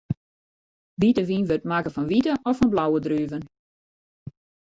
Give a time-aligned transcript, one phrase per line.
[1.01, 3.43] Wite wyn wurdt makke fan wite of fan blauwe druven.